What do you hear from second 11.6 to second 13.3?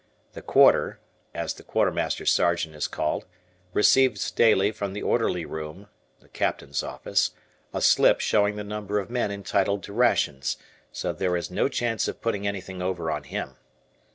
chance of putting anything over on